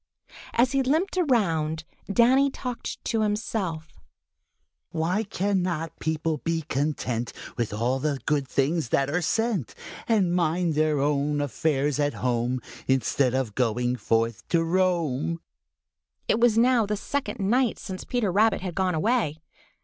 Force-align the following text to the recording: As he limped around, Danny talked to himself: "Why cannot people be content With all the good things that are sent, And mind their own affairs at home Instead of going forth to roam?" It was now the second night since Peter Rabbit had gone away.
As 0.53 0.71
he 0.71 0.81
limped 0.81 1.15
around, 1.15 1.83
Danny 2.11 2.49
talked 2.49 3.05
to 3.05 3.21
himself: 3.21 3.99
"Why 4.89 5.21
cannot 5.21 5.99
people 5.99 6.39
be 6.39 6.63
content 6.63 7.31
With 7.55 7.71
all 7.71 7.99
the 7.99 8.17
good 8.25 8.47
things 8.47 8.89
that 8.89 9.11
are 9.11 9.21
sent, 9.21 9.75
And 10.07 10.33
mind 10.33 10.73
their 10.73 10.97
own 10.99 11.39
affairs 11.39 11.99
at 11.99 12.15
home 12.15 12.61
Instead 12.87 13.35
of 13.35 13.53
going 13.53 13.95
forth 13.95 14.47
to 14.47 14.63
roam?" 14.63 15.39
It 16.27 16.39
was 16.39 16.57
now 16.57 16.87
the 16.87 16.97
second 16.97 17.39
night 17.39 17.77
since 17.77 18.03
Peter 18.03 18.31
Rabbit 18.31 18.61
had 18.61 18.73
gone 18.73 18.95
away. 18.95 19.37